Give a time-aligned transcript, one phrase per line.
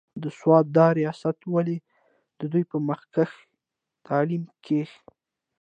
[0.21, 1.77] د سوات د رياست والي
[2.39, 3.43] د دوي پۀ مخکښې
[4.07, 4.99] تعليم کښې